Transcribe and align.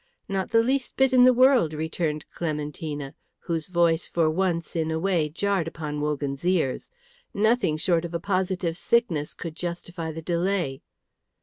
"Not 0.27 0.49
the 0.49 0.63
least 0.63 0.97
bit 0.97 1.13
in 1.13 1.25
the 1.25 1.31
world," 1.33 1.73
returned 1.73 2.25
Clementina, 2.33 3.13
whose 3.41 3.67
voice 3.67 4.09
for 4.09 4.31
once 4.31 4.75
in 4.75 4.89
a 4.89 4.97
way 4.97 5.29
jarred 5.29 5.67
upon 5.67 6.01
Wogan's 6.01 6.43
ears. 6.43 6.89
Nothing 7.35 7.77
short 7.77 8.03
of 8.03 8.15
a 8.15 8.19
positive 8.19 8.75
sickness 8.75 9.35
could 9.35 9.55
justify 9.55 10.11
the 10.11 10.23
delay. 10.23 10.81